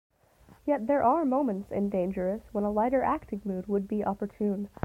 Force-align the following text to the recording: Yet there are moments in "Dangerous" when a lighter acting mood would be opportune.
Yet 0.65 0.87
there 0.87 1.03
are 1.03 1.23
moments 1.25 1.69
in 1.71 1.91
"Dangerous" 1.91 2.41
when 2.53 2.63
a 2.63 2.71
lighter 2.71 3.03
acting 3.03 3.41
mood 3.45 3.67
would 3.67 3.87
be 3.87 4.03
opportune. 4.03 4.67